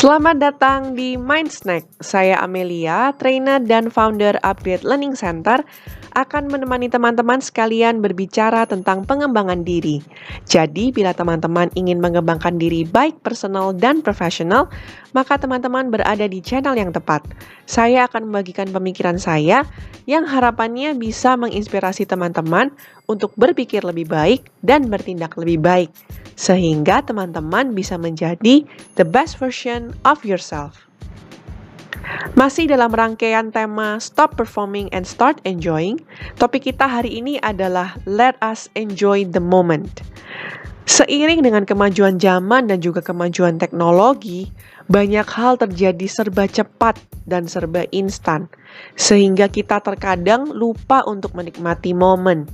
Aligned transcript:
Selamat 0.00 0.40
datang 0.40 0.96
di 0.96 1.20
Mind 1.20 1.52
Snack. 1.52 1.84
Saya 2.00 2.40
Amelia, 2.40 3.12
trainer 3.20 3.60
dan 3.60 3.92
founder 3.92 4.40
Upgrade 4.40 4.80
Learning 4.80 5.12
Center, 5.12 5.60
akan 6.16 6.48
menemani 6.48 6.88
teman-teman 6.88 7.44
sekalian 7.44 8.00
berbicara 8.00 8.64
tentang 8.64 9.04
pengembangan 9.04 9.60
diri. 9.60 10.00
Jadi, 10.48 10.88
bila 10.88 11.12
teman-teman 11.12 11.68
ingin 11.76 12.00
mengembangkan 12.00 12.56
diri 12.56 12.88
baik 12.88 13.20
personal 13.20 13.76
dan 13.76 14.00
profesional, 14.00 14.72
maka 15.12 15.36
teman-teman 15.36 15.92
berada 15.92 16.24
di 16.24 16.40
channel 16.40 16.80
yang 16.80 16.96
tepat. 16.96 17.20
Saya 17.68 18.08
akan 18.08 18.32
membagikan 18.32 18.72
pemikiran 18.72 19.20
saya 19.20 19.68
yang 20.08 20.24
harapannya 20.24 20.96
bisa 20.96 21.36
menginspirasi 21.36 22.08
teman-teman 22.08 22.72
untuk 23.04 23.36
berpikir 23.36 23.84
lebih 23.84 24.08
baik 24.08 24.48
dan 24.64 24.88
bertindak 24.88 25.36
lebih 25.36 25.60
baik 25.60 25.92
sehingga 26.40 27.04
teman-teman 27.04 27.76
bisa 27.76 28.00
menjadi 28.00 28.64
the 28.96 29.04
best 29.04 29.36
version 29.36 29.92
of 30.08 30.24
yourself. 30.24 30.88
Masih 32.32 32.64
dalam 32.64 32.88
rangkaian 32.90 33.52
tema 33.52 34.00
Stop 34.00 34.40
Performing 34.40 34.88
and 34.96 35.04
Start 35.04 35.36
Enjoying, 35.44 36.00
topik 36.40 36.72
kita 36.72 36.88
hari 36.88 37.20
ini 37.20 37.36
adalah 37.44 38.00
Let 38.08 38.40
Us 38.40 38.72
Enjoy 38.72 39.28
the 39.28 39.42
Moment. 39.42 40.00
Seiring 40.90 41.46
dengan 41.46 41.62
kemajuan 41.62 42.18
zaman 42.18 42.66
dan 42.66 42.82
juga 42.82 42.98
kemajuan 42.98 43.62
teknologi, 43.62 44.50
banyak 44.90 45.22
hal 45.22 45.54
terjadi 45.54 46.02
serba 46.10 46.50
cepat 46.50 46.98
dan 47.30 47.46
serba 47.46 47.86
instan, 47.94 48.50
sehingga 48.98 49.46
kita 49.46 49.78
terkadang 49.86 50.50
lupa 50.50 51.06
untuk 51.06 51.30
menikmati 51.38 51.94
momen. 51.94 52.50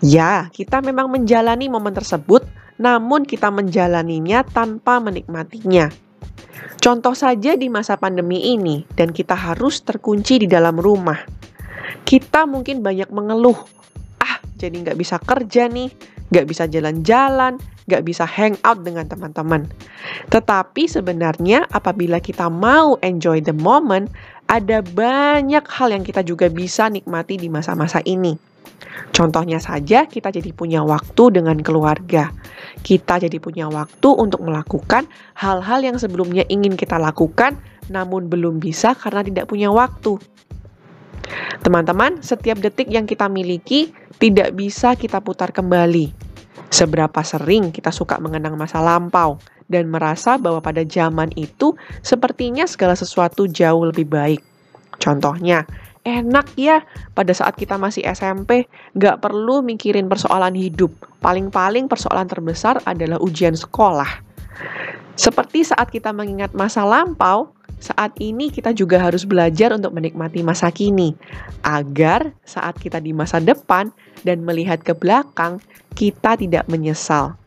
Ya, 0.00 0.48
kita 0.48 0.80
memang 0.80 1.12
menjalani 1.12 1.68
momen 1.68 1.92
tersebut, 1.92 2.48
namun 2.80 3.28
kita 3.28 3.52
menjalaninya 3.52 4.48
tanpa 4.48 4.96
menikmatinya. 4.96 5.92
Contoh 6.80 7.12
saja 7.12 7.52
di 7.52 7.68
masa 7.68 8.00
pandemi 8.00 8.48
ini, 8.48 8.88
dan 8.96 9.12
kita 9.12 9.36
harus 9.36 9.84
terkunci 9.84 10.40
di 10.40 10.48
dalam 10.48 10.80
rumah. 10.80 11.20
Kita 12.00 12.48
mungkin 12.48 12.80
banyak 12.80 13.12
mengeluh, 13.12 13.60
ah 14.24 14.40
jadi 14.56 14.72
nggak 14.72 14.96
bisa 14.96 15.20
kerja 15.20 15.68
nih, 15.68 16.16
nggak 16.28 16.46
bisa 16.48 16.68
jalan-jalan, 16.68 17.56
nggak 17.88 18.04
bisa 18.04 18.28
hangout 18.28 18.84
dengan 18.84 19.08
teman-teman. 19.08 19.68
Tetapi 20.28 20.84
sebenarnya 20.88 21.64
apabila 21.72 22.20
kita 22.20 22.52
mau 22.52 23.00
enjoy 23.00 23.40
the 23.40 23.56
moment, 23.56 24.12
ada 24.48 24.80
banyak 24.80 25.64
hal 25.68 25.88
yang 25.92 26.04
kita 26.04 26.24
juga 26.24 26.48
bisa 26.48 26.88
nikmati 26.88 27.36
di 27.36 27.48
masa-masa 27.52 28.00
ini. 28.04 28.36
Contohnya 29.12 29.58
saja 29.58 30.06
kita 30.06 30.30
jadi 30.30 30.50
punya 30.52 30.84
waktu 30.84 31.40
dengan 31.40 31.58
keluarga. 31.60 32.30
Kita 32.84 33.18
jadi 33.18 33.36
punya 33.42 33.66
waktu 33.66 34.08
untuk 34.14 34.44
melakukan 34.44 35.08
hal-hal 35.34 35.80
yang 35.82 35.96
sebelumnya 35.98 36.46
ingin 36.46 36.78
kita 36.78 37.00
lakukan 37.00 37.58
namun 37.88 38.28
belum 38.28 38.60
bisa 38.60 38.92
karena 38.94 39.24
tidak 39.24 39.48
punya 39.48 39.72
waktu. 39.72 40.20
Teman-teman, 41.58 42.22
setiap 42.22 42.62
detik 42.62 42.86
yang 42.88 43.04
kita 43.04 43.26
miliki 43.26 43.90
tidak 44.22 44.54
bisa 44.54 44.94
kita 44.94 45.18
putar 45.18 45.50
kembali. 45.50 46.14
Seberapa 46.68 47.24
sering 47.24 47.74
kita 47.74 47.90
suka 47.90 48.20
mengenang 48.20 48.54
masa 48.54 48.78
lampau 48.78 49.40
dan 49.68 49.88
merasa 49.88 50.36
bahwa 50.40 50.62
pada 50.62 50.84
zaman 50.84 51.32
itu 51.34 51.76
sepertinya 52.00 52.64
segala 52.64 52.94
sesuatu 52.94 53.50
jauh 53.50 53.84
lebih 53.88 54.08
baik. 54.08 54.40
Contohnya, 54.98 55.64
enak 56.02 56.56
ya 56.56 56.82
pada 57.12 57.32
saat 57.36 57.54
kita 57.54 57.76
masih 57.76 58.04
SMP, 58.06 58.66
nggak 58.96 59.20
perlu 59.20 59.60
mikirin 59.60 60.08
persoalan 60.08 60.56
hidup. 60.56 60.94
Paling-paling 61.20 61.86
persoalan 61.86 62.26
terbesar 62.26 62.80
adalah 62.88 63.20
ujian 63.20 63.54
sekolah. 63.54 64.24
Seperti 65.18 65.66
saat 65.66 65.90
kita 65.90 66.14
mengingat 66.14 66.54
masa 66.54 66.86
lampau, 66.86 67.50
saat 67.78 68.14
ini 68.18 68.50
kita 68.50 68.74
juga 68.74 68.98
harus 68.98 69.22
belajar 69.22 69.70
untuk 69.70 69.94
menikmati 69.94 70.42
masa 70.42 70.70
kini, 70.74 71.14
agar 71.62 72.34
saat 72.42 72.78
kita 72.78 72.98
di 72.98 73.14
masa 73.14 73.38
depan 73.38 73.94
dan 74.26 74.42
melihat 74.42 74.82
ke 74.82 74.94
belakang, 74.94 75.62
kita 75.94 76.34
tidak 76.34 76.66
menyesal. 76.66 77.38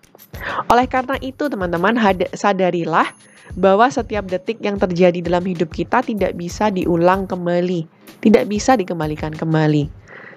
Oleh 0.72 0.88
karena 0.88 1.20
itu, 1.20 1.52
teman-teman, 1.52 2.00
sadarilah 2.32 3.12
bahwa 3.60 3.92
setiap 3.92 4.24
detik 4.32 4.64
yang 4.64 4.80
terjadi 4.80 5.20
dalam 5.20 5.44
hidup 5.44 5.68
kita 5.76 6.00
tidak 6.00 6.32
bisa 6.40 6.72
diulang 6.72 7.28
kembali, 7.28 7.84
tidak 8.24 8.48
bisa 8.48 8.80
dikembalikan 8.80 9.36
kembali. 9.36 9.92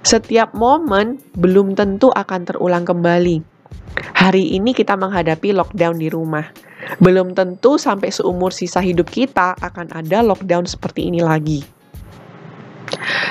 Setiap 0.05 0.53
momen 0.53 1.23
belum 1.39 1.79
tentu 1.79 2.11
akan 2.11 2.41
terulang 2.45 2.85
kembali. 2.85 3.54
Hari 4.25 4.57
ini 4.57 4.73
kita 4.73 4.97
menghadapi 4.97 5.53
lockdown 5.53 6.01
di 6.01 6.09
rumah. 6.09 6.49
Belum 6.97 7.37
tentu 7.37 7.77
sampai 7.77 8.09
seumur 8.09 8.57
sisa 8.57 8.81
hidup 8.81 9.13
kita 9.13 9.53
akan 9.61 9.93
ada 9.93 10.25
lockdown 10.25 10.65
seperti 10.65 11.13
ini 11.13 11.21
lagi. 11.21 11.61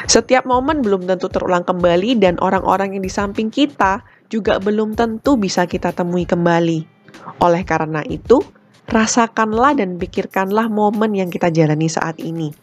Setiap 0.05 0.45
momen 0.45 0.85
belum 0.85 1.09
tentu 1.09 1.33
terulang 1.33 1.65
kembali 1.65 2.21
dan 2.21 2.37
orang-orang 2.37 2.93
yang 2.93 3.01
di 3.01 3.09
samping 3.09 3.49
kita 3.49 4.05
juga 4.29 4.61
belum 4.61 4.93
tentu 4.93 5.33
bisa 5.33 5.65
kita 5.65 5.97
temui 5.97 6.29
kembali. 6.29 6.85
Oleh 7.41 7.65
karena 7.65 8.05
itu, 8.05 8.45
rasakanlah 8.85 9.73
dan 9.73 9.97
pikirkanlah 9.97 10.69
momen 10.69 11.17
yang 11.17 11.33
kita 11.33 11.49
jalani 11.49 11.89
saat 11.89 12.21
ini. 12.21 12.53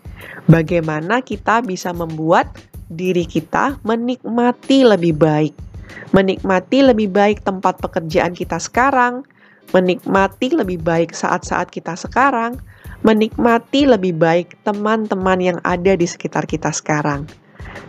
Bagaimana 0.47 1.19
kita 1.27 1.67
bisa 1.67 1.91
membuat 1.91 2.55
diri 2.87 3.27
kita 3.27 3.83
menikmati 3.83 4.87
lebih 4.87 5.19
baik. 5.19 5.70
Menikmati 6.11 6.83
lebih 6.83 7.11
baik 7.11 7.47
tempat 7.47 7.79
pekerjaan 7.79 8.35
kita 8.35 8.59
sekarang, 8.59 9.23
menikmati 9.71 10.51
lebih 10.55 10.83
baik 10.83 11.15
saat-saat 11.15 11.71
kita 11.71 11.95
sekarang, 11.95 12.59
menikmati 13.07 13.87
lebih 13.87 14.19
baik 14.19 14.59
teman-teman 14.67 15.39
yang 15.39 15.59
ada 15.63 15.95
di 15.95 16.07
sekitar 16.07 16.45
kita 16.45 16.75
sekarang. 16.75 17.25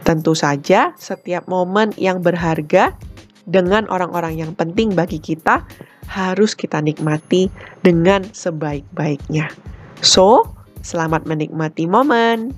Tentu 0.06 0.38
saja, 0.38 0.94
setiap 0.98 1.46
momen 1.50 1.94
yang 1.98 2.22
berharga 2.22 2.94
dengan 3.50 3.90
orang-orang 3.90 4.38
yang 4.38 4.54
penting 4.54 4.94
bagi 4.94 5.18
kita 5.18 5.66
harus 6.10 6.54
kita 6.54 6.82
nikmati 6.82 7.50
dengan 7.82 8.26
sebaik-baiknya. 8.30 9.50
So, 10.02 10.54
selamat 10.86 11.26
menikmati 11.26 11.86
momen. 11.90 12.54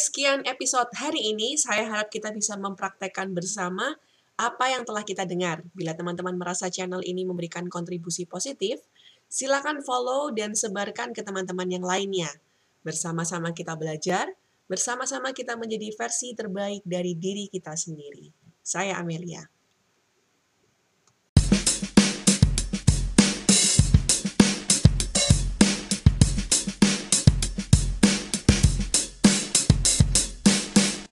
Sekian 0.00 0.40
episode 0.48 0.88
hari 0.96 1.36
ini. 1.36 1.60
Saya 1.60 1.84
harap 1.84 2.08
kita 2.08 2.32
bisa 2.32 2.56
mempraktekkan 2.56 3.36
bersama 3.36 4.00
apa 4.40 4.72
yang 4.72 4.88
telah 4.88 5.04
kita 5.04 5.28
dengar. 5.28 5.60
Bila 5.76 5.92
teman-teman 5.92 6.40
merasa 6.40 6.72
channel 6.72 7.04
ini 7.04 7.28
memberikan 7.28 7.68
kontribusi 7.68 8.24
positif, 8.24 8.80
silakan 9.28 9.84
follow 9.84 10.32
dan 10.32 10.56
sebarkan 10.56 11.12
ke 11.12 11.20
teman-teman 11.20 11.68
yang 11.68 11.84
lainnya. 11.84 12.32
Bersama-sama 12.80 13.52
kita 13.52 13.76
belajar, 13.76 14.32
Bersama-sama 14.70 15.34
kita 15.34 15.58
menjadi 15.58 15.90
versi 15.98 16.30
terbaik 16.30 16.86
dari 16.86 17.18
diri 17.18 17.50
kita 17.50 17.74
sendiri. 17.74 18.30
Saya 18.62 19.02
Amelia. 19.02 19.42